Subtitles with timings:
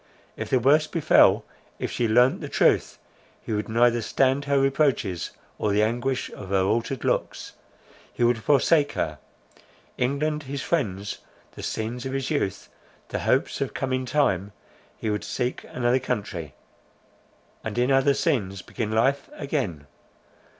[0.35, 1.45] If the worst befell;
[1.77, 2.97] if she learnt the truth,
[3.39, 7.53] he would neither stand her reproaches, or the anguish of her altered looks.
[8.11, 9.19] He would forsake her,
[9.99, 11.19] England, his friends,
[11.51, 12.67] the scenes of his youth,
[13.09, 14.53] the hopes of coming time,
[14.97, 16.55] he would seek another country,
[17.63, 19.85] and in other scenes begin life again.